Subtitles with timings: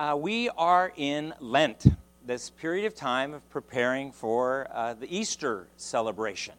[0.00, 1.84] Uh, we are in Lent,
[2.24, 6.54] this period of time of preparing for uh, the Easter celebration.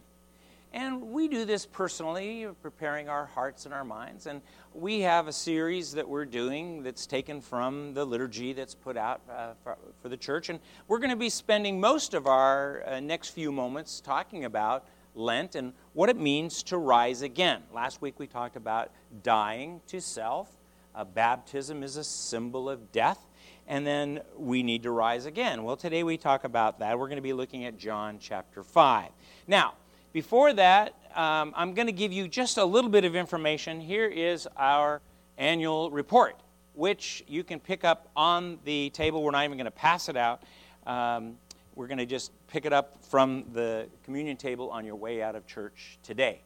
[0.72, 4.28] And we do this personally, preparing our hearts and our minds.
[4.28, 4.42] And
[4.72, 9.20] we have a series that we're doing that's taken from the liturgy that's put out
[9.28, 10.48] uh, for, for, the church.
[10.48, 14.86] And we're going to be spending most of our uh, next few moments talking about
[15.16, 17.62] Lent and what it means to rise again.
[17.74, 18.92] Last week we talked about
[19.24, 20.48] dying to self.
[20.94, 23.26] Uh, baptism is a symbol of death
[23.66, 25.62] and then we need to rise again.
[25.62, 26.98] Well, today we talk about that.
[26.98, 29.10] We're going to be looking at John chapter 5.
[29.46, 29.74] Now,
[30.12, 33.80] before that, um, I'm going to give you just a little bit of information.
[33.80, 35.00] Here is our
[35.38, 36.36] annual report,
[36.74, 39.22] which you can pick up on the table.
[39.22, 40.42] We're not even going to pass it out.
[40.86, 41.36] Um,
[41.74, 45.34] we're going to just pick it up from the communion table on your way out
[45.34, 46.42] of church today.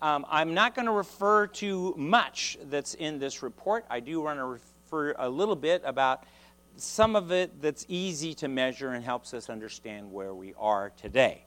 [0.00, 3.84] Um, I'm not going to refer to much that's in this report.
[3.90, 6.24] I do want to refer a little bit about
[6.76, 11.44] some of it that's easy to measure and helps us understand where we are today.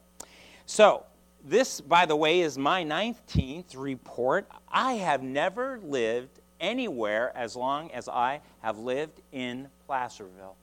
[0.66, 1.06] So,
[1.46, 4.48] this, by the way, is my 19th report.
[4.72, 10.56] I have never lived anywhere as long as I have lived in Placerville.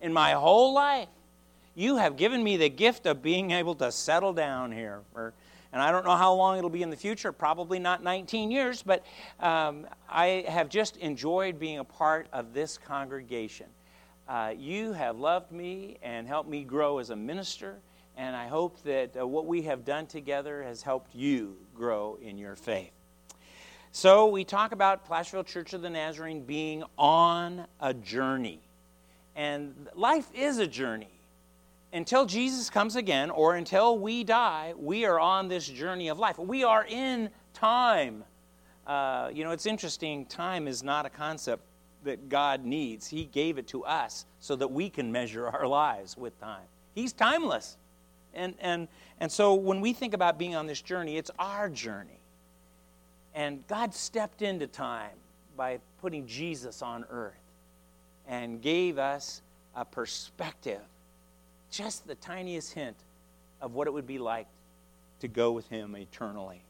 [0.00, 1.08] In my whole life,
[1.74, 5.00] you have given me the gift of being able to settle down here.
[5.12, 5.32] For,
[5.72, 8.82] and I don't know how long it'll be in the future, probably not 19 years,
[8.82, 9.04] but
[9.40, 13.66] um, I have just enjoyed being a part of this congregation.
[14.32, 17.76] Uh, you have loved me and helped me grow as a minister,
[18.16, 22.38] and I hope that uh, what we have done together has helped you grow in
[22.38, 22.92] your faith.
[23.90, 28.62] So, we talk about Placerville Church of the Nazarene being on a journey.
[29.36, 31.20] And life is a journey.
[31.92, 36.38] Until Jesus comes again, or until we die, we are on this journey of life.
[36.38, 38.24] We are in time.
[38.86, 41.66] Uh, you know, it's interesting, time is not a concept
[42.04, 43.08] that God needs.
[43.08, 46.64] He gave it to us so that we can measure our lives with time.
[46.94, 47.76] He's timeless.
[48.34, 48.88] And, and,
[49.20, 52.20] and so when we think about being on this journey, it's our journey.
[53.34, 55.16] And God stepped into time
[55.56, 57.34] by putting Jesus on earth
[58.28, 59.42] and gave us
[59.74, 60.80] a perspective,
[61.70, 62.96] just the tiniest hint
[63.60, 64.46] of what it would be like
[65.20, 66.62] to go with Him eternally.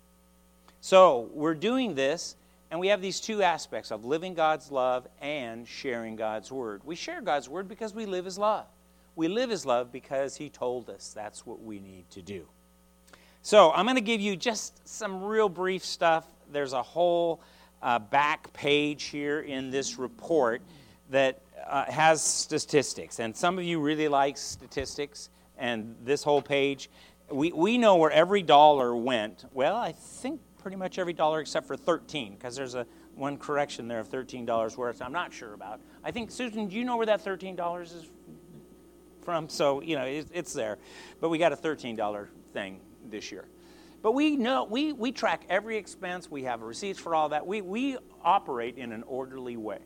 [0.80, 2.36] So we're doing this
[2.72, 6.80] and we have these two aspects of living God's love and sharing God's word.
[6.86, 8.64] We share God's word because we live his love.
[9.14, 12.48] We live his love because he told us that's what we need to do.
[13.42, 16.24] So I'm going to give you just some real brief stuff.
[16.50, 17.42] There's a whole
[17.82, 20.62] uh, back page here in this report
[21.10, 23.20] that uh, has statistics.
[23.20, 25.28] And some of you really like statistics,
[25.58, 26.88] and this whole page,
[27.30, 29.44] we, we know where every dollar went.
[29.52, 33.88] Well, I think pretty much every dollar except for 13 because there's a one correction
[33.88, 35.80] there of $13 worth I'm not sure about.
[36.02, 38.08] I think, Susan, do you know where that $13 is
[39.22, 39.48] from?
[39.48, 40.78] So, you know, it, it's there.
[41.20, 42.80] But we got a $13 thing
[43.10, 43.44] this year.
[44.02, 46.30] But we know, we, we track every expense.
[46.30, 47.46] We have receipts for all that.
[47.46, 49.78] We, we operate in an orderly way.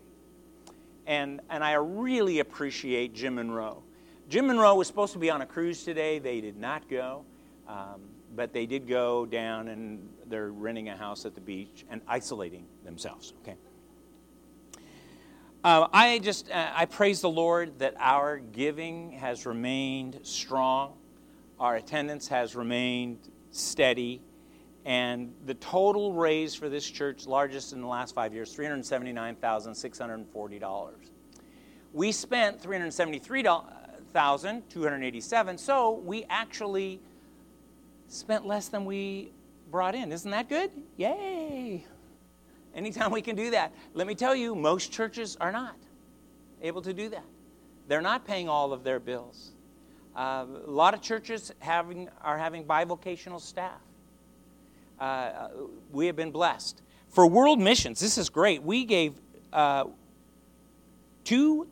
[1.06, 3.82] And, and I really appreciate Jim Monroe.
[4.28, 6.18] Jim Monroe was supposed to be on a cruise today.
[6.18, 7.24] They did not go.
[7.68, 8.00] Um,
[8.34, 12.66] but they did go down and they're renting a house at the beach and isolating
[12.84, 13.32] themselves.
[13.42, 13.56] Okay.
[15.64, 20.94] Uh, I just uh, I praise the Lord that our giving has remained strong,
[21.58, 23.18] our attendance has remained
[23.50, 24.20] steady,
[24.84, 28.86] and the total raise for this church, largest in the last five years, three hundred
[28.86, 31.10] seventy-nine thousand six hundred forty dollars.
[31.92, 37.00] We spent 373,287, so we actually
[38.08, 39.32] spent less than we
[39.70, 40.12] brought in.
[40.12, 40.70] Isn't that good?
[40.96, 41.84] Yay!
[42.74, 43.72] Anytime we can do that.
[43.94, 45.76] Let me tell you, most churches are not
[46.62, 47.24] able to do that.
[47.88, 49.52] They're not paying all of their bills.
[50.14, 53.80] Uh, a lot of churches having, are having bivocational staff.
[54.98, 55.48] Uh,
[55.92, 56.82] we have been blessed.
[57.08, 58.62] For world missions, this is great.
[58.62, 59.14] We gave
[59.52, 59.84] uh,
[61.24, 61.66] two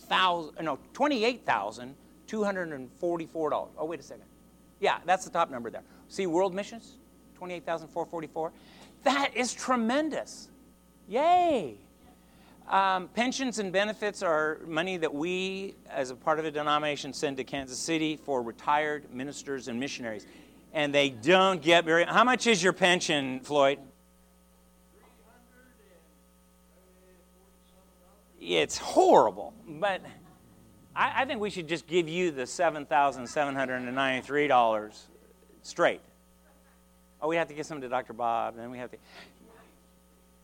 [0.00, 1.94] thousand, no, twenty-eight thousand
[2.26, 3.72] two hundred and forty-four dollars.
[3.78, 4.24] Oh, wait a second.
[4.80, 5.82] Yeah, that's the top number there.
[6.08, 6.96] See, world missions,
[7.40, 8.52] 28,444.
[9.04, 10.50] That is tremendous.
[11.08, 11.76] Yay.
[12.68, 17.38] Um, pensions and benefits are money that we, as a part of a denomination, send
[17.38, 20.26] to Kansas City for retired ministers and missionaries.
[20.74, 22.04] And they don't get very.
[22.04, 23.78] How much is your pension, Floyd?
[28.38, 30.02] It's horrible, but
[30.94, 35.06] I, I think we should just give you the $7,793
[35.62, 36.02] straight.
[37.22, 38.12] Oh, we have to give some to Dr.
[38.12, 38.98] Bob, and then we have to.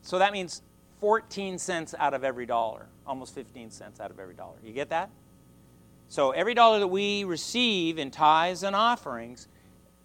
[0.02, 0.62] So that means
[1.00, 4.56] 14 cents out of every dollar, almost 15 cents out of every dollar.
[4.64, 5.10] You get that?
[6.08, 9.46] So every dollar that we receive in tithes and offerings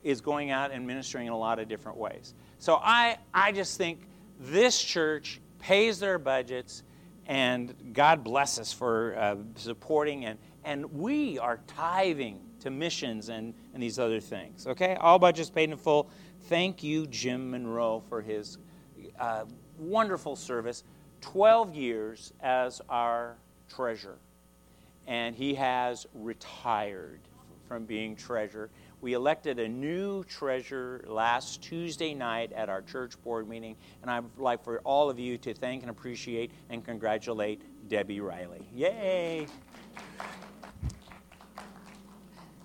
[0.03, 2.35] is going out and ministering in a lot of different ways.
[2.59, 4.01] So I, I just think
[4.39, 6.83] this church pays their budgets
[7.27, 13.53] and God bless us for uh, supporting, and, and we are tithing to missions and,
[13.73, 14.67] and these other things.
[14.67, 14.95] Okay?
[14.95, 16.09] All budgets paid in full.
[16.43, 18.59] Thank you, Jim Monroe, for his
[19.19, 19.45] uh,
[19.77, 20.83] wonderful service.
[21.21, 23.35] 12 years as our
[23.69, 24.17] treasurer.
[25.07, 27.19] And he has retired
[27.67, 28.69] from being treasurer.
[29.01, 34.23] We elected a new treasurer last Tuesday night at our church board meeting, and I'd
[34.37, 38.67] like for all of you to thank and appreciate and congratulate Debbie Riley.
[38.73, 39.47] Yay!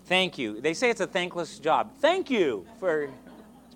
[0.06, 0.60] Thank you.
[0.60, 1.92] They say it's a thankless job.
[2.00, 3.10] Thank you for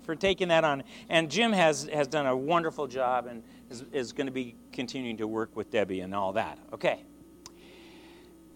[0.05, 0.85] for taking that on.
[1.09, 5.17] And Jim has has done a wonderful job and is, is going to be continuing
[5.17, 6.59] to work with Debbie and all that.
[6.73, 7.03] Okay.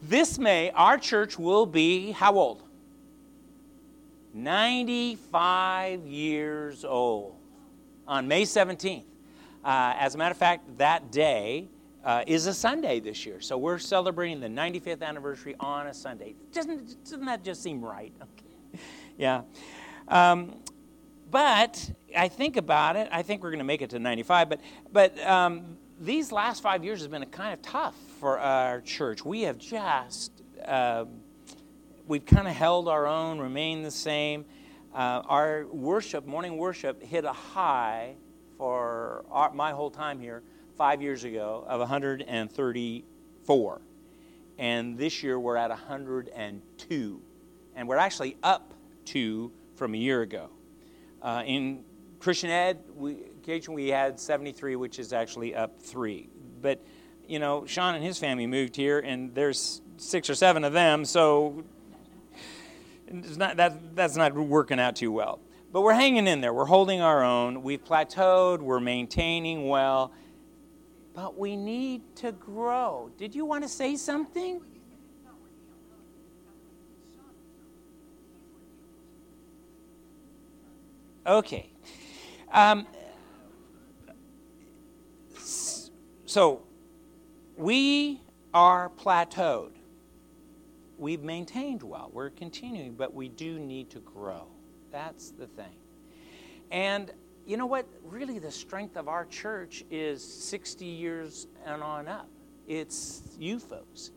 [0.03, 2.63] This May, our church will be how old?
[4.33, 7.35] 95 years old
[8.07, 9.03] on May 17th.
[9.65, 11.69] Uh, as a matter of fact, that day
[12.05, 13.41] uh, is a Sunday this year.
[13.41, 16.35] So we're celebrating the 95th anniversary on a Sunday.
[16.53, 18.13] Doesn't, doesn't that just seem right?
[18.23, 18.83] Okay.
[19.17, 19.43] yeah.
[20.09, 20.55] Um,
[21.31, 23.09] but I think about it.
[23.11, 24.49] I think we're going to make it to 95.
[24.49, 24.61] But,
[24.93, 29.25] but um, these last five years has been kind of tough for our church.
[29.25, 30.33] We have just.
[30.65, 31.05] Uh,
[32.07, 34.45] we've kind of held our own, remained the same.
[34.95, 38.15] Uh, our worship, morning worship, hit a high
[38.57, 40.43] for our, my whole time here
[40.77, 43.81] five years ago of 134.
[44.59, 47.23] And this year we're at 102.
[47.77, 50.49] And we're actually up two from a year ago.
[51.21, 51.85] Uh, in
[52.21, 53.17] Christian Ed, we,
[53.69, 56.29] we had 73, which is actually up three.
[56.61, 56.85] But,
[57.27, 61.05] you know, Sean and his family moved here, and there's six or seven of them,
[61.05, 61.65] so
[63.11, 65.41] not, that, that's not working out too well.
[65.73, 66.53] But we're hanging in there.
[66.55, 67.63] We're holding our own.
[67.63, 68.61] We've plateaued.
[68.61, 70.13] We're maintaining well.
[71.15, 73.11] But we need to grow.
[73.19, 74.61] Did you want to say something?
[81.29, 81.71] Okay.
[82.51, 82.87] Um,
[86.25, 86.63] so
[87.57, 88.21] we
[88.53, 89.73] are plateaued
[90.99, 92.11] we've maintained well.
[92.13, 94.47] We're continuing, but we do need to grow.
[94.91, 95.77] That's the thing.
[96.71, 97.13] And
[97.47, 97.87] you know what?
[98.05, 102.29] Really, the strength of our church is 60 years and on up.
[102.67, 104.11] It's you folks,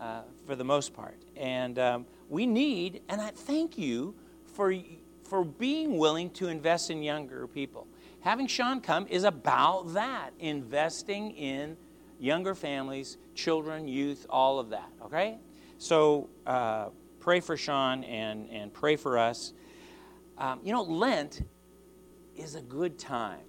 [0.00, 1.22] uh, for the most part.
[1.36, 4.74] And um, we need, and I thank you for,
[5.24, 7.86] for being willing to invest in younger people.
[8.20, 11.76] Having Sean come is about that investing in
[12.18, 15.38] younger families, children, youth, all of that, okay?
[15.78, 16.88] So uh,
[17.20, 19.52] pray for Sean and, and pray for us.
[20.38, 21.42] Um, you know, Lent
[22.36, 23.44] is a good time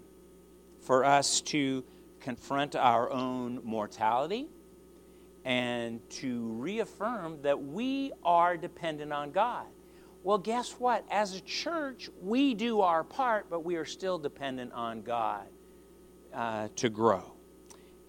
[0.81, 1.83] for us to
[2.19, 4.47] confront our own mortality
[5.43, 9.67] and to reaffirm that we are dependent on God.
[10.25, 11.05] Well, guess what?
[11.11, 15.45] As a church, we do our part, but we are still dependent on God
[16.33, 17.21] uh, to grow.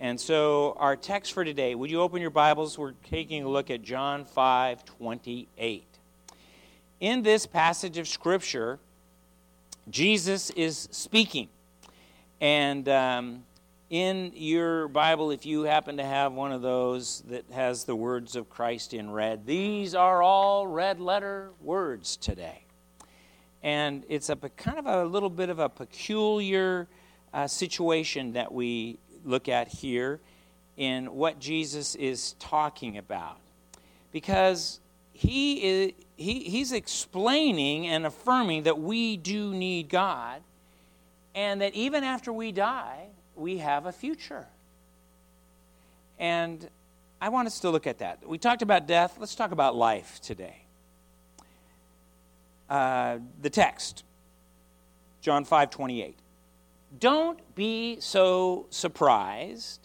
[0.01, 2.79] And so, our text for today, would you open your Bibles?
[2.79, 5.85] We're taking a look at John 5 28.
[7.01, 8.79] In this passage of Scripture,
[9.91, 11.51] Jesus is speaking.
[12.41, 13.45] And um,
[13.89, 18.37] in your Bible, if you happen to have one of those that has the words
[18.37, 22.63] of Christ in red, these are all red letter words today.
[23.63, 26.89] And it's a kind of a little bit of a peculiar
[27.33, 30.21] uh, situation that we look at here.
[30.77, 33.39] in what Jesus is talking about.
[34.13, 34.81] Because
[35.13, 40.43] he is, he, he's explaining and affirming that we do need God,
[41.35, 44.47] and that even after we die, we have a future.
[46.19, 46.69] And
[47.21, 48.27] I want us to look at that.
[48.27, 49.17] We talked about death.
[49.19, 50.63] Let's talk about life today.
[52.69, 54.05] Uh, the text,
[55.21, 56.17] John 5 28.
[56.99, 59.81] Don't be so surprised.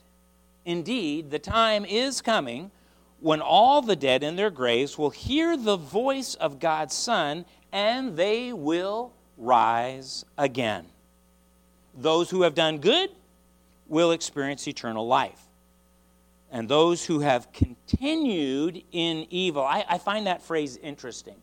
[0.65, 2.71] Indeed, the time is coming
[3.19, 8.15] when all the dead in their graves will hear the voice of God's Son and
[8.15, 10.85] they will rise again.
[11.95, 13.09] Those who have done good
[13.91, 15.39] will experience eternal life.
[16.49, 21.35] And those who have continued in evil, I, I find that phrase interesting.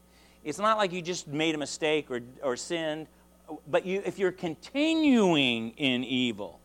[0.44, 3.06] It's not like you just made a mistake or, or sinned,
[3.70, 6.58] but you, if you're continuing in evil,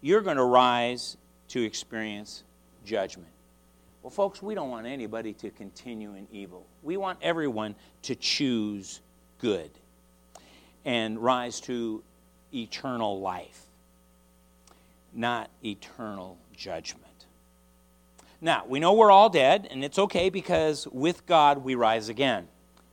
[0.00, 1.16] you're going to rise
[1.48, 2.44] to experience
[2.84, 3.30] judgment.
[4.02, 6.64] Well, folks, we don't want anybody to continue in evil.
[6.82, 9.00] We want everyone to choose
[9.40, 9.70] good
[10.84, 12.02] and rise to
[12.54, 13.67] eternal life,
[15.12, 17.04] not eternal judgment.
[18.40, 22.46] Now, we know we're all dead, and it's okay because with God we rise again.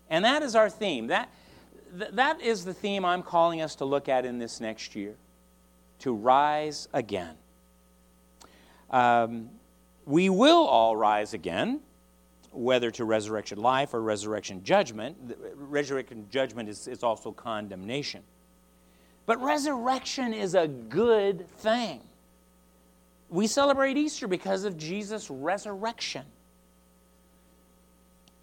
[0.10, 1.07] And that is our theme.
[1.07, 1.29] That,
[1.93, 5.15] that is the theme I'm calling us to look at in this next year
[6.00, 7.36] to rise again.
[8.89, 9.50] Um,
[10.05, 11.79] we will all rise again,
[12.51, 15.17] whether to resurrection life or resurrection judgment.
[15.55, 18.24] Resurrection judgment is, is also condemnation.
[19.25, 22.01] But resurrection is a good thing.
[23.29, 26.25] We celebrate Easter because of Jesus' resurrection.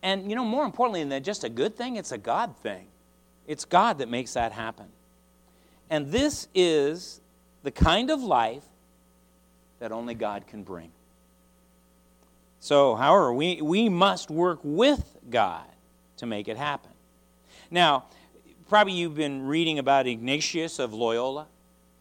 [0.02, 2.86] And, you know, more importantly than just a good thing, it's a God thing.
[3.46, 4.86] It's God that makes that happen.
[5.88, 7.20] And this is
[7.62, 8.64] the kind of life
[9.78, 10.90] that only God can bring.
[12.60, 15.64] So, however, we, we must work with God
[16.18, 16.90] to make it happen.
[17.70, 18.04] Now,
[18.72, 21.46] probably you've been reading about Ignatius of Loyola.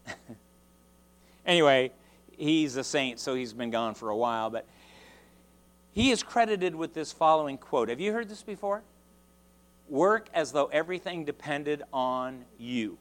[1.46, 1.92] anyway,
[2.38, 4.64] he's a saint, so he's been gone for a while, but
[5.92, 7.90] he is credited with this following quote.
[7.90, 8.80] Have you heard this before?
[9.90, 12.96] Work as though everything depended on you,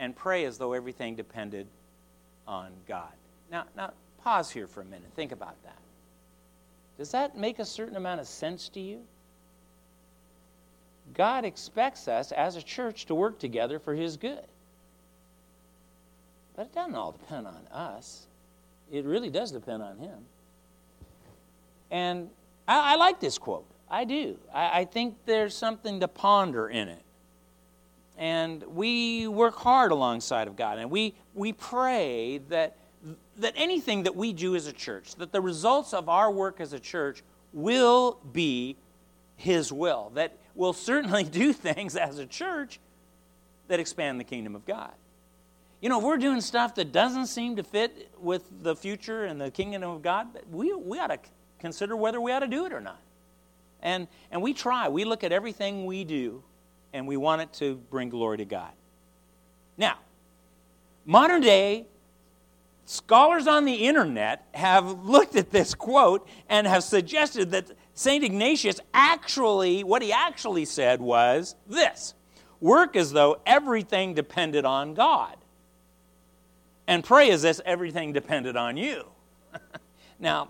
[0.00, 1.68] and pray as though everything depended
[2.48, 3.12] on God.
[3.48, 3.92] Now, now
[4.24, 5.06] pause here for a minute.
[5.14, 5.78] Think about that.
[6.98, 9.04] Does that make a certain amount of sense to you?
[11.14, 14.44] God expects us as a church to work together for His good.
[16.54, 18.26] But it doesn't all depend on us,
[18.90, 20.18] it really does depend on Him.
[21.90, 22.30] And
[22.66, 23.66] I, I like this quote.
[23.88, 24.38] I do.
[24.52, 27.02] I, I think there's something to ponder in it.
[28.18, 32.76] And we work hard alongside of God, and we, we pray that
[33.38, 36.72] that anything that we do as a church, that the results of our work as
[36.72, 37.22] a church
[37.52, 38.76] will be
[39.36, 42.80] His will, that we'll certainly do things as a church
[43.68, 44.92] that expand the kingdom of God.
[45.80, 49.40] You know, if we're doing stuff that doesn't seem to fit with the future and
[49.40, 51.18] the kingdom of God, we, we ought to
[51.60, 53.00] consider whether we ought to do it or not.
[53.82, 54.88] And, and we try.
[54.88, 56.42] We look at everything we do
[56.92, 58.72] and we want it to bring glory to God.
[59.76, 59.98] Now,
[61.04, 61.86] modern day
[62.88, 68.22] Scholars on the internet have looked at this quote and have suggested that St.
[68.22, 72.14] Ignatius actually, what he actually said was this
[72.60, 75.36] work as though everything depended on God,
[76.86, 79.06] and pray as if everything depended on you.
[80.20, 80.48] now,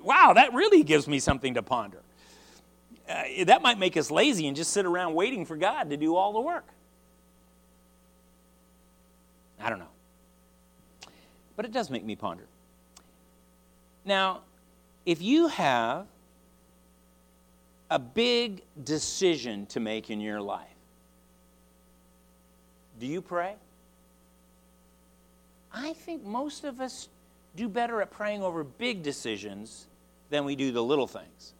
[0.00, 2.00] wow, that really gives me something to ponder.
[3.06, 6.16] Uh, that might make us lazy and just sit around waiting for God to do
[6.16, 6.66] all the work.
[9.60, 9.92] I don't know
[11.56, 12.46] but it does make me ponder.
[14.04, 14.40] Now,
[15.04, 16.06] if you have
[17.90, 20.66] a big decision to make in your life,
[22.98, 23.54] do you pray?
[25.72, 27.08] I think most of us
[27.56, 29.86] do better at praying over big decisions
[30.30, 31.54] than we do the little things.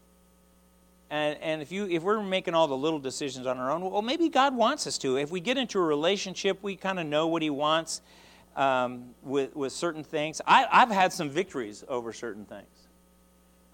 [1.11, 4.01] And, and if, you, if we're making all the little decisions on our own, well,
[4.01, 5.17] maybe God wants us to.
[5.17, 8.01] If we get into a relationship, we kind of know what He wants
[8.57, 10.41] um, with, with certain things.
[10.47, 12.82] I, have had some victories over certain things.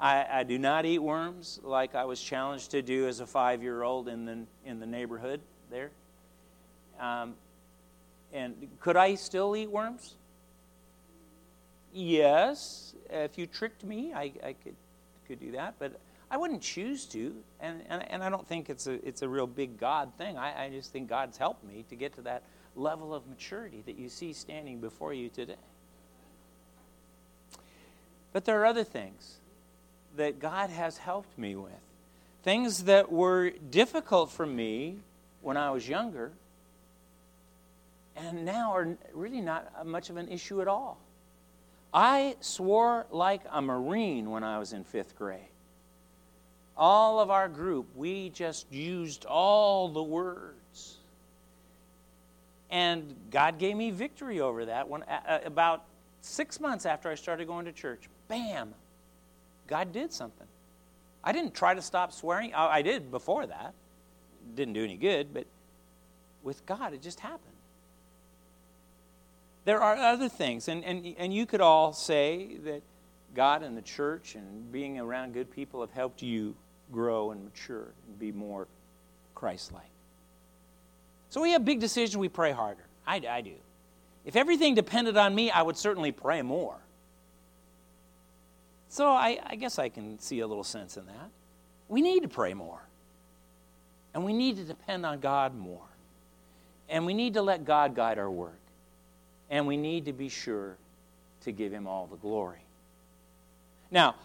[0.00, 3.62] I, I, do not eat worms like I was challenged to do as a five
[3.62, 5.40] year old in the, in the neighborhood
[5.70, 5.90] there.
[7.00, 7.34] Um,
[8.32, 10.14] and could I still eat worms?
[11.92, 12.94] Yes.
[13.10, 14.76] If you tricked me, I, I could,
[15.26, 15.74] could do that.
[15.78, 15.98] But
[16.30, 17.34] I wouldn't choose to.
[17.60, 20.36] And, and, and I don't think it's a, it's a real big God thing.
[20.36, 22.42] I, I just think God's helped me to get to that
[22.76, 25.56] level of maturity that you see standing before you today.
[28.32, 29.38] But there are other things
[30.18, 31.72] that God has helped me with.
[32.42, 34.98] Things that were difficult for me
[35.42, 36.30] when I was younger
[38.16, 40.98] and now are really not much of an issue at all.
[41.94, 45.40] I swore like a Marine when I was in fifth grade.
[46.76, 50.96] All of our group, we just used all the words.
[52.70, 55.84] And God gave me victory over that when, uh, about
[56.20, 58.08] six months after I started going to church.
[58.28, 58.74] Bam!
[59.68, 60.46] God did something.
[61.22, 62.54] I didn't try to stop swearing.
[62.54, 63.74] I, did before that.
[64.54, 65.46] Didn't do any good, but
[66.42, 67.42] with God, it just happened.
[69.64, 72.82] There are other things, and, and, and you could all say that
[73.34, 76.54] God and the church and being around good people have helped you
[76.90, 78.66] grow and mature and be more
[79.34, 79.82] Christ like.
[81.28, 82.84] So we have big decisions, we pray harder.
[83.06, 83.52] I, I do.
[84.24, 86.76] If everything depended on me, I would certainly pray more.
[88.88, 91.30] So I, I guess I can see a little sense in that.
[91.88, 92.80] We need to pray more.
[94.14, 95.82] And we need to depend on God more.
[96.88, 98.58] And we need to let God guide our work.
[99.50, 100.76] And we need to be sure
[101.42, 102.60] to give Him all the glory.
[103.90, 104.16] Now,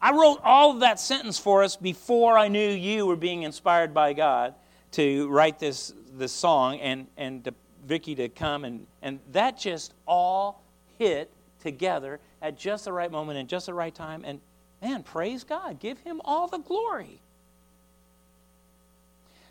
[0.00, 3.92] I wrote all of that sentence for us before I knew you were being inspired
[3.92, 4.54] by God
[4.92, 7.54] to write this, this song and, and to,
[7.86, 8.64] Vicky to come.
[8.64, 10.62] And, and that just all
[10.98, 11.30] hit
[11.62, 14.24] together at just the right moment and just the right time.
[14.24, 14.40] And
[14.82, 15.78] man, praise God.
[15.78, 17.20] Give him all the glory.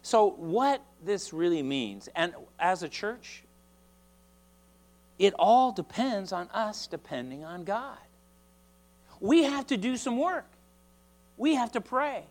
[0.02, 3.44] So, what this really means, and as a church,
[5.20, 7.98] it all depends on us depending on God.
[9.20, 10.48] We have to do some work,
[11.38, 12.24] we have to pray.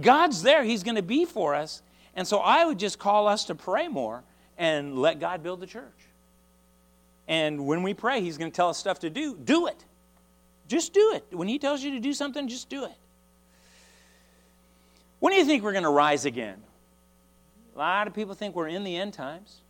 [0.00, 1.82] God's there, He's going to be for us.
[2.14, 4.22] And so I would just call us to pray more
[4.58, 5.86] and let God build the church.
[7.30, 9.36] And when we pray, He's going to tell us stuff to do.
[9.36, 9.84] Do it.
[10.66, 11.24] Just do it.
[11.30, 12.90] When He tells you to do something, just do it.
[15.20, 16.60] When do you think we're going to rise again?
[17.76, 19.60] A lot of people think we're in the end times.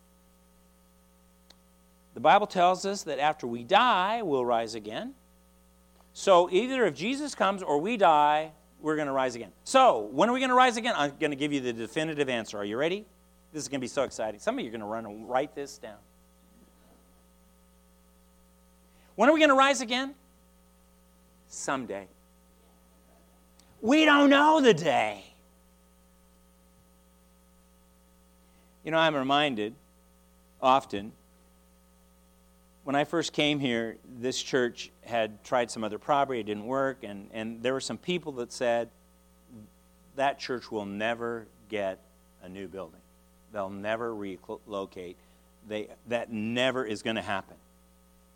[2.15, 5.13] The Bible tells us that after we die, we'll rise again.
[6.13, 9.51] So either if Jesus comes or we die, we're going to rise again.
[9.63, 10.95] So, when are we going to rise again?
[10.97, 12.57] I'm going to give you the definitive answer.
[12.57, 13.05] Are you ready?
[13.53, 14.39] This is going to be so exciting.
[14.39, 15.99] Some of you are going to run and write this down.
[19.15, 20.15] When are we going to rise again?
[21.47, 22.07] Someday.
[23.81, 25.25] We don't know the day.
[28.83, 29.75] You know, I'm reminded
[30.61, 31.11] often
[32.83, 37.03] when I first came here, this church had tried some other property, it didn't work,
[37.03, 38.89] and, and there were some people that said
[40.15, 41.99] that church will never get
[42.43, 42.99] a new building.
[43.53, 45.17] They'll never relocate.
[45.67, 47.55] They, that never is going to happen.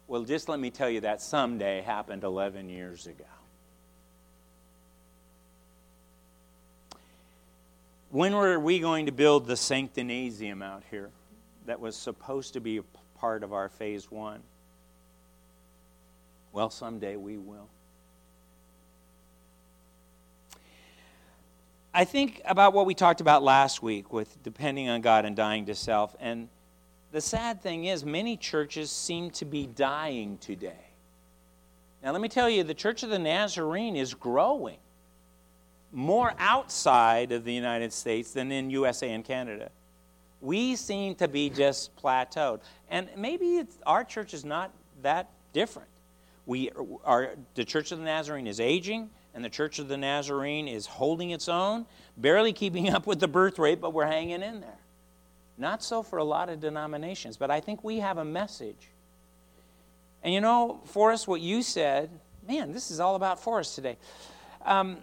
[0.07, 3.25] Well, just let me tell you that someday happened 11 years ago.
[8.11, 11.09] When were we going to build the Sanctinasium out here
[11.65, 12.83] that was supposed to be a
[13.19, 14.41] part of our phase one?
[16.53, 17.67] Well, someday we will.
[21.93, 25.65] I think about what we talked about last week with depending on God and dying
[25.65, 26.15] to self.
[26.19, 26.49] And
[27.15, 30.91] the sad thing is, many churches seem to be dying today.
[32.03, 34.79] Now, let me tell you, the Church of the Nazarene is growing
[35.93, 39.69] more outside of the United States than in USA and Canada.
[40.41, 42.59] We seem to be just plateaued.
[42.89, 45.87] And maybe our church is not that different.
[46.45, 46.69] We
[47.05, 50.85] are, the Church of the Nazarene is aging and the Church of the Nazarene is
[50.85, 51.85] holding its own,
[52.17, 54.79] barely keeping up with the birth rate, but we're hanging in there.
[55.57, 58.89] Not so for a lot of denominations, but I think we have a message.
[60.23, 62.09] And you know, Forrest, what you said,
[62.47, 63.97] man, this is all about Forrest today.
[64.65, 64.97] Um,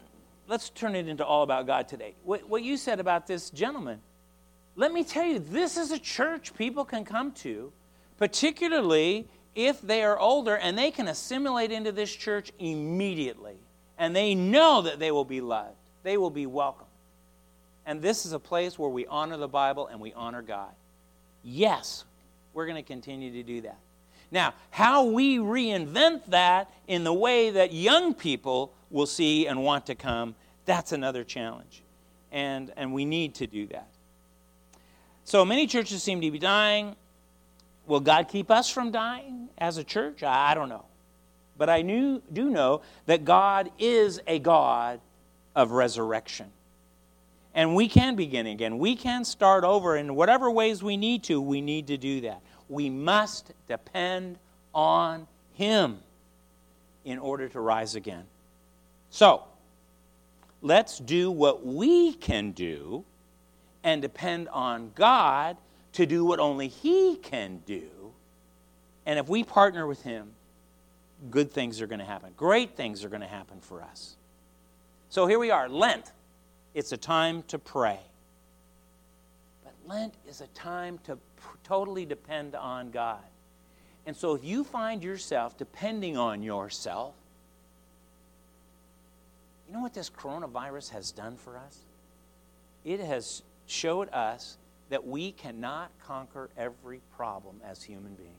[0.48, 2.14] let's turn it into all about God today.
[2.24, 4.00] What, what you said about this gentleman,
[4.76, 7.72] let me tell you, this is a church people can come to,
[8.18, 13.56] particularly if they are older and they can assimilate into this church immediately
[13.98, 16.86] and they know that they will be loved, they will be welcome.
[17.86, 20.70] And this is a place where we honor the Bible and we honor God.
[21.42, 22.04] Yes,
[22.54, 23.78] we're going to continue to do that.
[24.30, 29.86] Now, how we reinvent that in the way that young people will see and want
[29.86, 31.82] to come, that's another challenge.
[32.30, 33.88] And, and we need to do that.
[35.24, 36.96] So many churches seem to be dying.
[37.86, 40.22] Will God keep us from dying as a church?
[40.22, 40.84] I don't know.
[41.58, 45.00] But I knew, do know that God is a God
[45.54, 46.46] of resurrection.
[47.54, 48.78] And we can begin again.
[48.78, 51.40] We can start over in whatever ways we need to.
[51.40, 52.40] We need to do that.
[52.68, 54.38] We must depend
[54.74, 55.98] on Him.
[57.04, 58.24] in order to rise again.
[59.10, 59.42] So,
[60.62, 63.04] let's do what we can do
[63.82, 65.56] and depend on God
[65.94, 67.88] to do what only He can do.
[69.04, 70.30] And if we partner with Him,
[71.30, 72.32] good things are going to happen.
[72.36, 74.14] Great things are going to happen for us.
[75.10, 76.12] So here we are, Lent.
[76.74, 77.98] It's a time to pray.
[79.64, 81.18] But Lent is a time to
[81.64, 83.20] totally depend on God.
[84.06, 87.14] And so if you find yourself depending on yourself,
[89.68, 91.78] you know what this coronavirus has done for us?
[92.84, 94.58] It has showed us
[94.90, 98.32] that we cannot conquer every problem as human beings.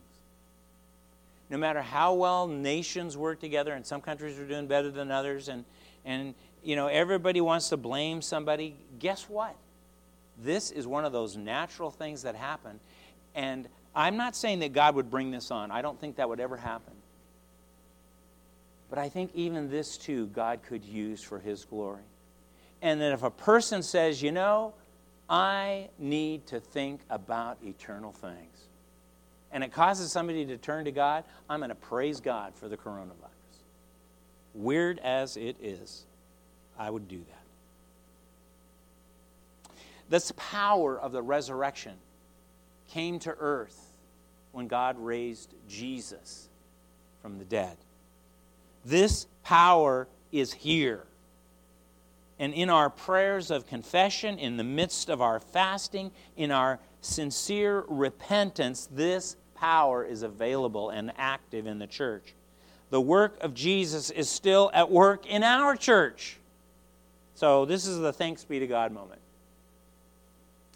[1.50, 5.48] No matter how well nations work together, and some countries are doing better than others,
[5.48, 5.66] and,
[6.06, 9.56] and you know, everybody wants to blame somebody, guess what?
[10.42, 12.80] This is one of those natural things that happen.
[13.36, 15.72] And I'm not saying that God would bring this on.
[15.72, 16.94] I don't think that would ever happen.
[18.90, 22.04] But I think even this too, God could use for His glory.
[22.82, 24.74] And that if a person says, you know,
[25.30, 28.68] I need to think about eternal things,
[29.52, 32.78] and it causes somebody to turn to God, I'm going to praise God for the
[32.78, 33.30] coronavirus.
[34.54, 36.06] Weird as it is,
[36.78, 37.44] I would do that.
[40.10, 41.94] This power of the resurrection
[42.90, 43.80] came to earth
[44.52, 46.48] when God raised Jesus
[47.22, 47.76] from the dead.
[48.86, 51.04] This power is here.
[52.40, 57.84] And in our prayers of confession, in the midst of our fasting, in our sincere
[57.88, 62.34] repentance, this power is available and active in the church.
[62.90, 66.38] The work of Jesus is still at work in our church.
[67.36, 69.20] So, this is the thanks be to God moment.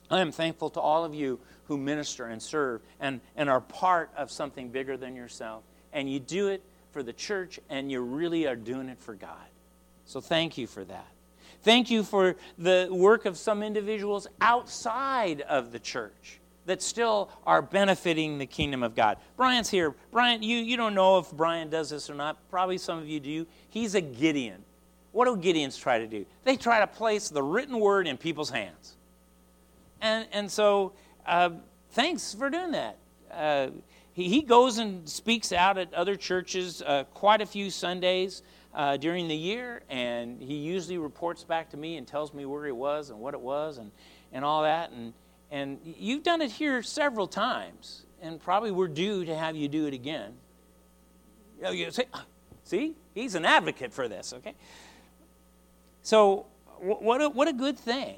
[0.10, 4.10] I am thankful to all of you who minister and serve and, and are part
[4.16, 5.64] of something bigger than yourself.
[5.94, 9.48] And you do it for the church, and you really are doing it for God.
[10.06, 11.08] So thank you for that.
[11.64, 17.62] Thank you for the work of some individuals outside of the church that still are
[17.62, 19.18] benefiting the kingdom of God.
[19.36, 19.96] Brian's here.
[20.12, 22.38] Brian, you, you don't know if Brian does this or not.
[22.50, 23.48] Probably some of you do.
[23.70, 24.64] He's a Gideon.
[25.12, 26.26] What do Gideons try to do?
[26.44, 28.96] They try to place the written word in people's hands.
[30.02, 30.94] And, and so,
[31.26, 31.52] uh,
[31.92, 32.98] thanks for doing that.
[33.32, 33.70] Uh,
[34.14, 38.44] he, he goes and speaks out at other churches uh, quite a few Sundays
[38.74, 42.66] uh, during the year, and he usually reports back to me and tells me where
[42.66, 43.92] he was and what it was and,
[44.32, 44.92] and all that.
[44.92, 45.14] And,
[45.50, 49.88] and you've done it here several times, and probably we're due to have you do
[49.88, 50.34] it again.
[51.72, 52.04] You see,
[52.64, 54.54] see, he's an advocate for this, okay?
[56.08, 56.46] So,
[56.80, 58.16] what a, what a good thing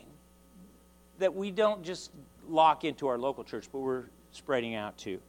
[1.18, 2.12] that we don't just
[2.48, 5.20] lock into our local church, but we're spreading out too.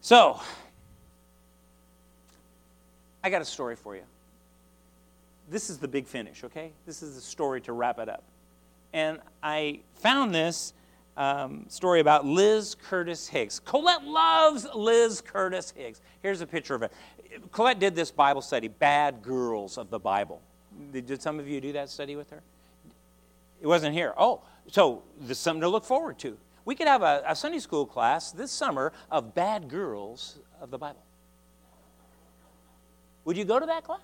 [0.00, 0.40] So,
[3.22, 4.02] I got a story for you.
[5.48, 6.72] This is the big finish, okay?
[6.84, 8.24] This is the story to wrap it up.
[8.92, 10.72] And I found this
[11.16, 13.60] um, story about Liz Curtis Higgs.
[13.60, 16.00] Colette loves Liz Curtis Higgs.
[16.24, 16.92] Here's a picture of it.
[17.52, 20.42] Colette did this Bible study, Bad Girls of the Bible.
[20.92, 22.42] Did some of you do that study with her?
[23.60, 24.14] It wasn't here.
[24.16, 26.36] Oh, so there's something to look forward to.
[26.64, 30.78] We could have a, a Sunday school class this summer of bad girls of the
[30.78, 31.02] Bible.
[33.24, 34.00] Would you go to that class?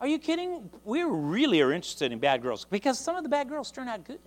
[0.00, 0.70] Are you kidding?
[0.84, 4.04] We really are interested in bad girls because some of the bad girls turn out
[4.04, 4.18] good.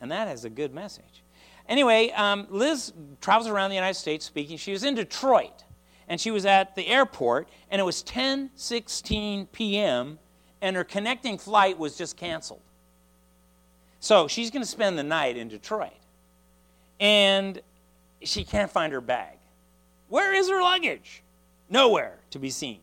[0.00, 1.24] And that is a good message.
[1.68, 4.56] Anyway, um, Liz travels around the United States speaking.
[4.56, 5.64] She was in Detroit
[6.08, 10.18] and she was at the airport and it was 10:16 p.m.
[10.60, 12.60] and her connecting flight was just canceled.
[14.00, 15.92] So she's going to spend the night in Detroit.
[17.00, 17.60] And
[18.22, 19.36] she can't find her bag.
[20.08, 21.22] Where is her luggage?
[21.68, 22.80] Nowhere to be seen.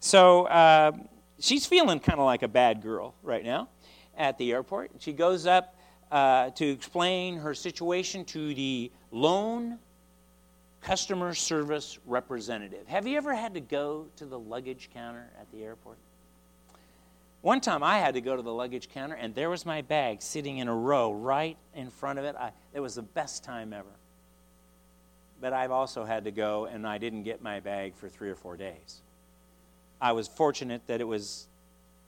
[0.00, 0.92] So uh,
[1.40, 3.68] she's feeling kind of like a bad girl right now
[4.16, 4.90] at the airport.
[4.98, 5.74] She goes up
[6.10, 9.78] uh, to explain her situation to the lone
[10.82, 12.86] customer service representative.
[12.86, 15.98] Have you ever had to go to the luggage counter at the airport?
[17.42, 20.20] One time I had to go to the luggage counter, and there was my bag
[20.20, 22.34] sitting in a row right in front of it.
[22.36, 23.86] I, it was the best time ever.
[25.40, 28.34] But I've also had to go, and I didn't get my bag for three or
[28.34, 29.00] four days.
[30.00, 31.46] I was fortunate that it was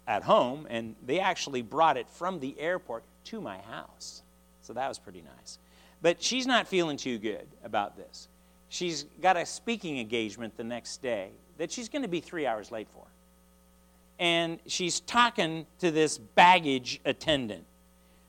[0.07, 4.23] at home, and they actually brought it from the airport to my house.
[4.63, 5.59] So that was pretty nice.
[6.01, 8.29] But she's not feeling too good about this.
[8.69, 12.71] She's got a speaking engagement the next day that she's going to be three hours
[12.71, 13.05] late for
[14.19, 17.65] and she's talking to this baggage attendant.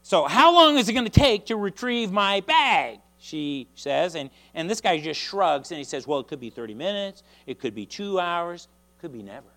[0.03, 2.99] So, how long is it going to take to retrieve my bag?
[3.21, 4.15] she says.
[4.15, 7.23] And, and this guy just shrugs and he says, Well, it could be 30 minutes,
[7.45, 9.47] it could be two hours, it could be never.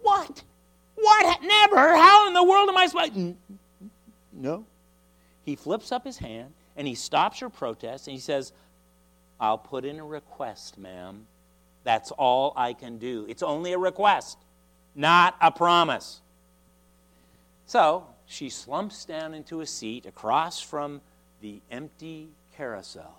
[0.00, 0.42] What?
[0.94, 1.42] What?
[1.42, 1.94] Never?
[1.94, 3.34] How in the world am I supposed
[4.32, 4.64] No.
[5.44, 8.52] He flips up his hand and he stops her protest and he says,
[9.40, 11.26] I'll put in a request, ma'am.
[11.84, 13.26] That's all I can do.
[13.28, 14.38] It's only a request,
[14.94, 16.20] not a promise.
[17.66, 21.00] So she slumps down into a seat across from
[21.40, 23.16] the empty carousel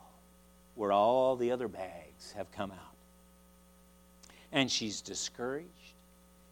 [0.75, 2.77] where all the other bags have come out.
[4.51, 5.93] And she's discouraged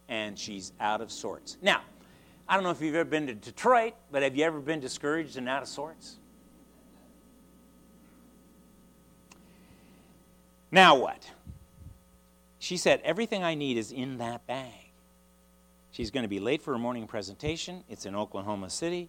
[0.10, 1.58] and she's out of sorts.
[1.62, 1.82] Now,
[2.48, 5.38] I don't know if you've ever been to Detroit, but have you ever been discouraged
[5.38, 6.18] and out of sorts?
[10.76, 11.32] Now what?
[12.60, 14.92] She said, Everything I need is in that bag.
[15.92, 17.86] She's going to be late for her morning presentation.
[17.90, 19.08] It's in Oklahoma City.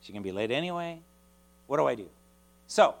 [0.00, 1.00] She's going to be late anyway.
[1.66, 2.08] What do I do?
[2.68, 2.94] So,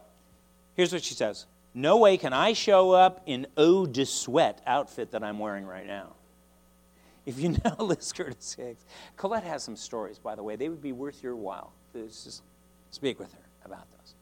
[0.74, 5.12] here's what she says No way can I show up in eau de sweat outfit
[5.12, 6.14] that I'm wearing right now.
[7.24, 8.84] If you know Liz Curtis Higgs,
[9.16, 10.56] Colette has some stories, by the way.
[10.56, 12.08] They would be worth your while to
[12.90, 14.14] speak with her about those.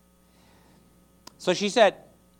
[1.38, 1.94] So she said,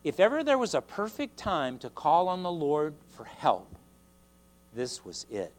[0.06, 3.74] if ever there was a perfect time to call on the Lord for help,
[4.72, 5.52] this was it.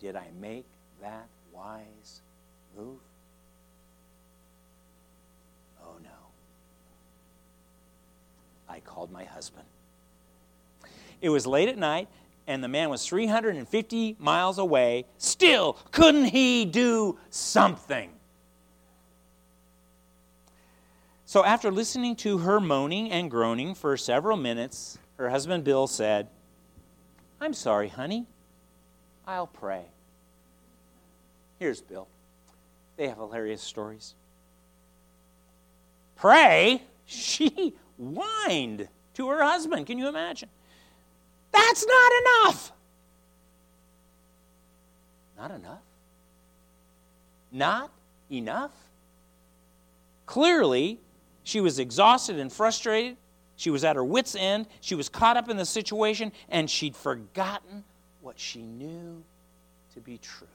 [0.00, 0.64] Did I make
[1.00, 2.22] that wise
[2.76, 2.98] move?
[5.80, 6.10] Oh no.
[8.68, 9.66] I called my husband.
[11.22, 12.08] It was late at night,
[12.48, 15.04] and the man was 350 miles away.
[15.18, 18.10] Still, couldn't he do something?
[21.30, 26.26] So, after listening to her moaning and groaning for several minutes, her husband Bill said,
[27.40, 28.26] I'm sorry, honey.
[29.28, 29.84] I'll pray.
[31.60, 32.08] Here's Bill.
[32.96, 34.14] They have hilarious stories.
[36.16, 36.82] Pray?
[37.06, 39.86] She whined to her husband.
[39.86, 40.48] Can you imagine?
[41.52, 42.72] That's not enough.
[45.38, 45.82] Not enough?
[47.52, 47.92] Not
[48.28, 48.72] enough?
[50.26, 50.98] Clearly,
[51.44, 53.16] she was exhausted and frustrated.
[53.56, 54.66] She was at her wits' end.
[54.80, 57.84] She was caught up in the situation, and she'd forgotten
[58.20, 59.22] what she knew
[59.94, 60.46] to be true.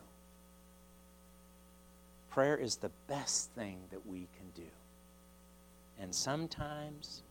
[2.31, 4.69] Prayer is the best thing that we can do.
[5.99, 7.21] And sometimes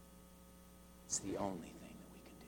[1.07, 2.47] it's the only thing that we can do.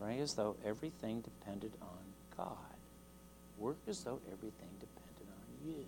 [0.00, 2.56] Pray as though everything depended on God.
[3.58, 5.84] Work as though everything depended on you.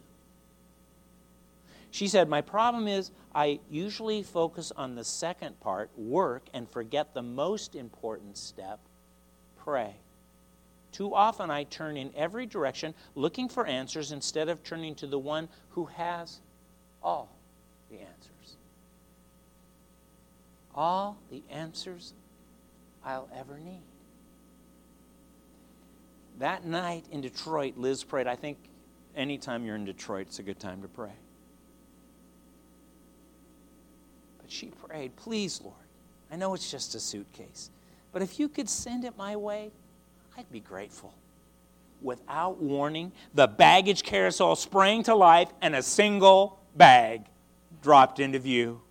[1.91, 7.15] She said, My problem is I usually focus on the second part, work, and forget
[7.15, 8.81] the most important step,
[9.59, 9.97] pray.
[10.93, 15.19] Too often I turn in every direction looking for answers instead of turning to the
[15.19, 16.41] one who has
[17.03, 17.29] all
[17.91, 18.57] the answers.
[20.75, 22.15] All the answers
[23.05, 23.83] I'll ever need.
[26.39, 28.27] That night in Detroit, Liz prayed.
[28.27, 28.59] I think
[29.15, 31.13] anytime you're in Detroit, it's a good time to pray.
[34.47, 35.75] But she prayed, Please, Lord,
[36.31, 37.69] I know it's just a suitcase,
[38.13, 39.73] but if you could send it my way,
[40.39, 41.13] I'd be grateful.
[42.01, 47.23] Without warning, the baggage carousel sprang to life and a single bag
[47.83, 48.83] dropped into view.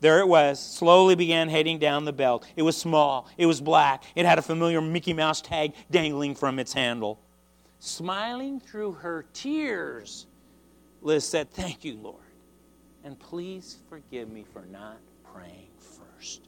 [0.00, 2.46] There it was, slowly began heading down the belt.
[2.54, 6.58] It was small, it was black, it had a familiar Mickey Mouse tag dangling from
[6.58, 7.18] its handle.
[7.78, 10.26] Smiling through her tears,
[11.00, 12.29] Liz said, Thank you, Lord.
[13.04, 14.98] And please forgive me for not
[15.32, 16.42] praying first.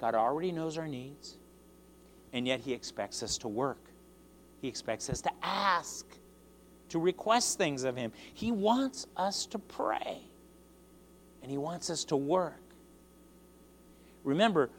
[0.00, 1.36] God already knows our needs,
[2.32, 3.80] and yet He expects us to work.
[4.60, 6.06] He expects us to ask,
[6.90, 8.12] to request things of Him.
[8.34, 10.20] He wants us to pray,
[11.42, 12.60] and He wants us to work.
[14.22, 14.70] Remember,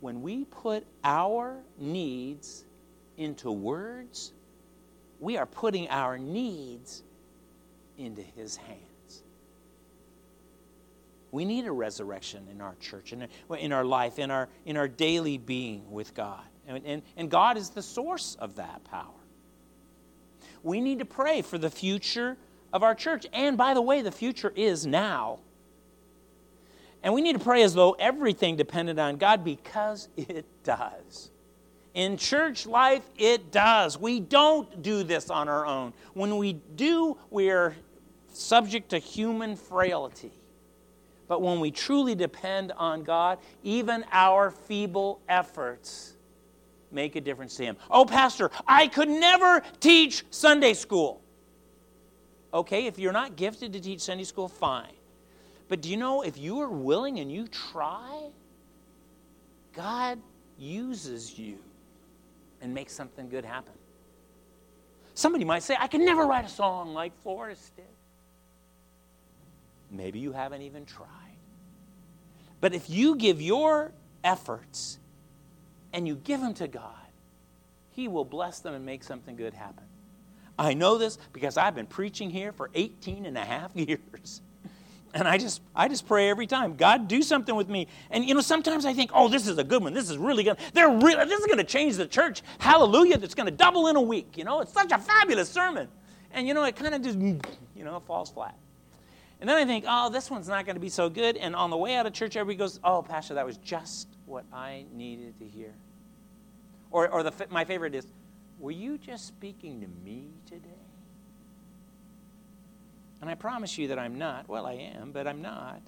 [0.00, 2.64] when we put our needs
[3.18, 4.32] into words,
[5.18, 7.02] we are putting our needs
[8.00, 9.22] into His hands.
[11.32, 14.88] We need a resurrection in our church, in, in our life, in our, in our
[14.88, 16.44] daily being with God.
[16.66, 19.06] And, and, and God is the source of that power.
[20.62, 22.36] We need to pray for the future
[22.72, 23.26] of our church.
[23.32, 25.38] And by the way, the future is now.
[27.02, 31.30] And we need to pray as though everything depended on God because it does.
[31.94, 33.98] In church life, it does.
[33.98, 35.92] We don't do this on our own.
[36.14, 37.74] When we do, we are
[38.40, 40.32] subject to human frailty.
[41.28, 46.16] But when we truly depend on God, even our feeble efforts
[46.90, 47.76] make a difference to Him.
[47.90, 51.20] Oh, Pastor, I could never teach Sunday school.
[52.52, 54.92] Okay, if you're not gifted to teach Sunday school, fine.
[55.68, 58.30] But do you know if you are willing and you try,
[59.72, 60.18] God
[60.58, 61.58] uses you
[62.60, 63.72] and makes something good happen.
[65.14, 67.84] Somebody might say, I can never write a song like Forrest did.
[69.90, 71.08] Maybe you haven't even tried.
[72.60, 74.98] But if you give your efforts
[75.92, 76.94] and you give them to God,
[77.90, 79.84] He will bless them and make something good happen.
[80.58, 84.42] I know this because I've been preaching here for 18 and a half years.
[85.12, 87.88] And I just, I just pray every time, God, do something with me.
[88.10, 89.92] And you know, sometimes I think, oh, this is a good one.
[89.92, 90.56] This is really good.
[90.72, 92.42] They're really, this is going to change the church.
[92.60, 93.18] Hallelujah!
[93.18, 94.36] That's going to double in a week.
[94.38, 95.88] You know, it's such a fabulous sermon.
[96.30, 98.54] And you know, it kind of just, you know, falls flat.
[99.40, 101.36] And then I think, oh, this one's not going to be so good.
[101.36, 104.44] And on the way out of church, everybody goes, oh, Pastor, that was just what
[104.52, 105.72] I needed to hear.
[106.90, 108.06] Or, or the, my favorite is,
[108.58, 110.68] were you just speaking to me today?
[113.22, 114.48] And I promise you that I'm not.
[114.48, 115.80] Well, I am, but I'm not.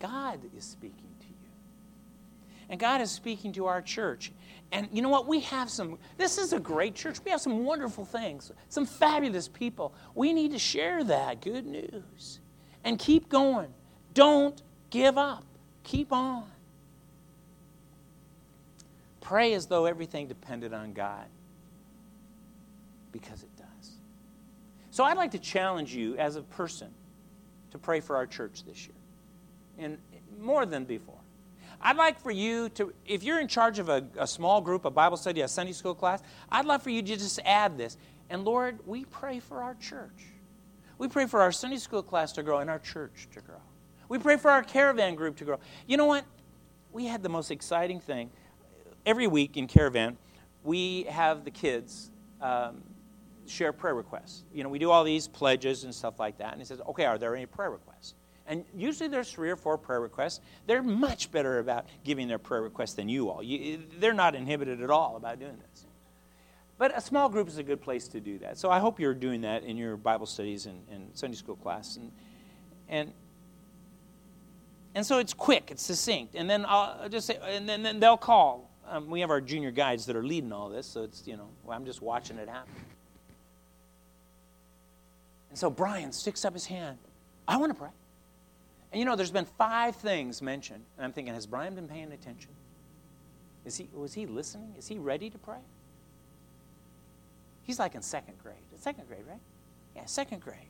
[0.00, 1.13] God is speaking.
[2.68, 4.32] And God is speaking to our church.
[4.72, 5.26] And you know what?
[5.26, 7.18] We have some, this is a great church.
[7.24, 9.94] We have some wonderful things, some fabulous people.
[10.14, 12.40] We need to share that good news
[12.82, 13.72] and keep going.
[14.14, 15.44] Don't give up.
[15.84, 16.44] Keep on.
[19.20, 21.26] Pray as though everything depended on God
[23.10, 23.92] because it does.
[24.90, 26.88] so I'd like to challenge you as a person
[27.70, 28.96] to pray for our church this year,
[29.78, 29.98] and
[30.40, 31.23] more than before.
[31.84, 34.90] I'd like for you to, if you're in charge of a, a small group, a
[34.90, 37.98] Bible study, a Sunday school class, I'd love for you to just add this.
[38.30, 40.24] And Lord, we pray for our church.
[40.96, 43.60] We pray for our Sunday school class to grow and our church to grow.
[44.08, 45.58] We pray for our caravan group to grow.
[45.86, 46.24] You know what?
[46.90, 48.30] We had the most exciting thing.
[49.04, 50.16] Every week in caravan,
[50.62, 52.82] we have the kids um,
[53.46, 54.44] share prayer requests.
[54.54, 56.52] You know, we do all these pledges and stuff like that.
[56.52, 58.14] And he says, okay, are there any prayer requests?
[58.46, 60.40] And usually there's three or four prayer requests.
[60.66, 63.42] They're much better about giving their prayer requests than you all.
[63.42, 65.86] You, they're not inhibited at all about doing this.
[66.76, 68.58] But a small group is a good place to do that.
[68.58, 71.96] So I hope you're doing that in your Bible studies and, and Sunday school class.
[71.96, 72.12] And,
[72.88, 73.12] and,
[74.94, 76.34] and so it's quick, it's succinct.
[76.34, 78.70] And then I'll just say, and then, then they'll call.
[78.86, 81.48] Um, we have our junior guides that are leading all this, so it's, you know,
[81.70, 82.74] I'm just watching it happen.
[85.48, 86.98] And so Brian sticks up his hand.
[87.48, 87.90] I want to pray.
[88.94, 90.84] And you know, there's been five things mentioned.
[90.96, 92.52] And I'm thinking, has Brian been paying attention?
[93.64, 94.72] Is he, was he listening?
[94.78, 95.58] Is he ready to pray?
[97.64, 98.54] He's like in second grade.
[98.78, 99.40] Second grade, right?
[99.96, 100.68] Yeah, second grade.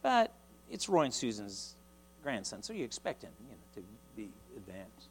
[0.00, 0.32] But
[0.70, 1.74] it's Roy and Susan's
[2.22, 3.82] grandson, so you expect him you know, to
[4.16, 5.08] be advanced.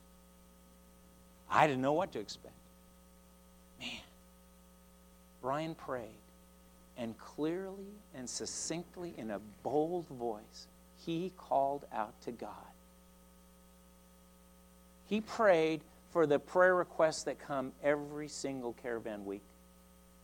[1.51, 2.55] I didn't know what to expect.
[3.79, 3.91] Man,
[5.43, 6.07] Brian prayed
[6.97, 10.65] and clearly and succinctly, in a bold voice,
[11.07, 12.51] he called out to God.
[15.07, 19.41] He prayed for the prayer requests that come every single caravan week.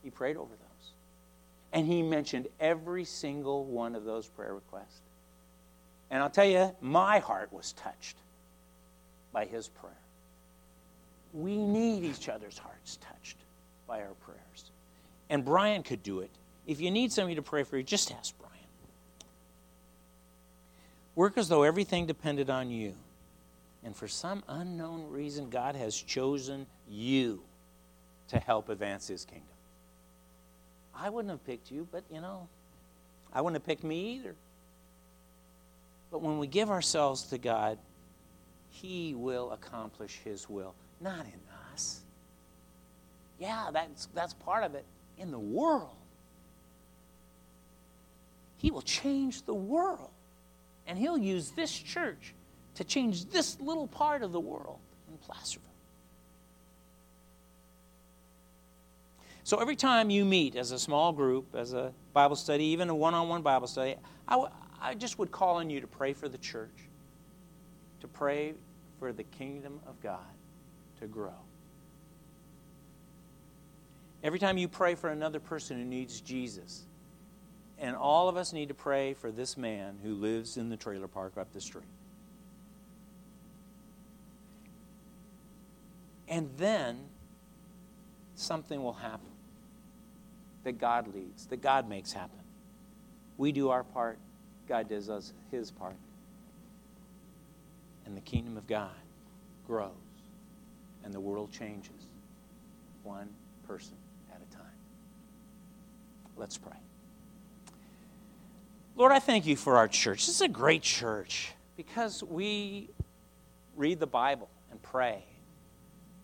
[0.04, 0.92] He prayed over those.
[1.72, 5.00] And he mentioned every single one of those prayer requests.
[6.12, 8.18] And I'll tell you, my heart was touched
[9.32, 9.94] by his prayer.
[11.34, 13.38] We need each other's hearts touched
[13.88, 14.72] by our prayers.
[15.30, 16.30] And Brian could do it
[16.68, 18.53] if you need somebody to pray for you, just ask Brian.
[21.16, 22.96] Work as though everything depended on you.
[23.84, 27.42] And for some unknown reason, God has chosen you
[28.30, 29.48] to help advance His kingdom.
[30.96, 32.48] I wouldn't have picked you, but you know,
[33.34, 34.36] I wouldn't have picked me either.
[36.12, 37.78] But when we give ourselves to God,
[38.70, 42.02] He will accomplish His will, not in us.
[43.40, 44.86] Yeah, that's, that's part of it,
[45.18, 45.90] in the world.
[48.58, 50.10] He will change the world.
[50.88, 52.34] And He'll use this church
[52.76, 55.70] to change this little part of the world in Placerville.
[59.46, 62.96] So every time you meet as a small group, as a Bible study, even a
[62.96, 63.96] one on one Bible study,
[64.28, 66.88] I, w- I just would call on you to pray for the church,
[68.00, 68.54] to pray
[69.00, 70.20] for the kingdom of God
[71.02, 71.34] to grow.
[74.24, 76.84] Every time you pray for another person who needs Jesus,
[77.84, 81.10] and all of us need to pray for this man who lives in the trailer
[81.10, 81.84] park up the street.
[86.30, 86.98] And then
[88.36, 89.28] something will happen
[90.64, 92.40] that God leads, that God makes happen.
[93.38, 94.18] We do our part,
[94.70, 95.98] God does us his part.
[98.06, 98.92] And the kingdom of God
[99.68, 99.92] grows
[101.04, 102.08] and the world changes
[103.04, 103.28] one
[103.68, 103.98] person
[104.32, 104.66] at a time.
[106.38, 106.78] Let's pray.
[108.96, 110.28] Lord, I thank you for our church.
[110.28, 112.90] This is a great church because we
[113.76, 115.24] read the Bible and pray,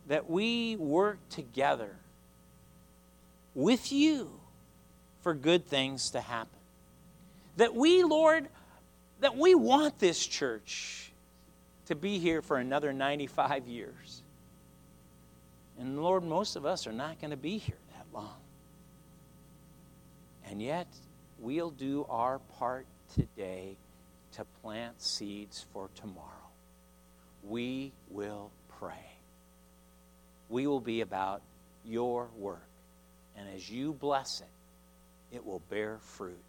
[0.08, 1.96] that we work together
[3.56, 4.30] with you
[5.22, 6.60] for good things to happen.
[7.58, 8.48] That we, Lord,
[9.20, 11.12] that we want this church
[11.88, 14.22] to be here for another 95 years.
[15.80, 18.36] And Lord, most of us are not going to be here that long.
[20.50, 20.88] And yet,
[21.42, 22.86] we'll do our part
[23.16, 23.76] today
[24.34, 26.28] to plant seeds for tomorrow.
[27.44, 28.94] We will pray.
[30.50, 31.42] We will be about
[31.86, 32.64] your work.
[33.38, 36.44] And as you bless it, it will bear fruit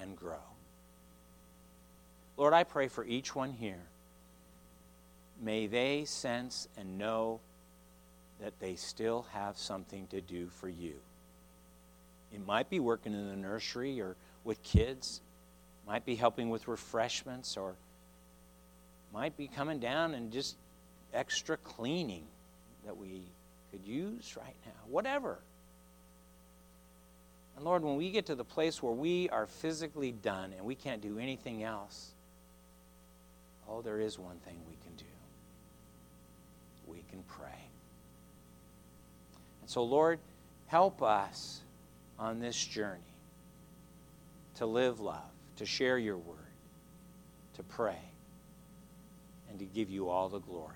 [0.00, 0.36] and grow.
[2.36, 3.82] Lord, I pray for each one here.
[5.42, 7.40] May they sense and know
[8.40, 10.94] that they still have something to do for you.
[12.32, 15.20] It might be working in the nursery or with kids,
[15.86, 17.74] might be helping with refreshments, or
[19.12, 20.56] might be coming down and just
[21.12, 22.24] extra cleaning
[22.84, 23.22] that we
[23.70, 24.72] could use right now.
[24.88, 25.38] Whatever.
[27.56, 30.74] And Lord, when we get to the place where we are physically done and we
[30.74, 32.12] can't do anything else,
[33.68, 35.04] oh, there is one thing we can do
[36.90, 37.68] we can pray.
[39.60, 40.18] And so, Lord,
[40.66, 41.60] help us
[42.20, 43.00] on this journey
[44.56, 46.36] to live love, to share your word,
[47.54, 47.98] to pray,
[49.48, 50.74] and to give you all the glory.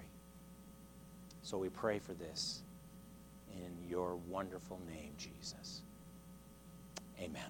[1.43, 2.63] So we pray for this
[3.55, 5.83] in your wonderful name, Jesus.
[7.21, 7.43] Amen.